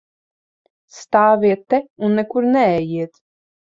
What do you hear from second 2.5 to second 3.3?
neejiet!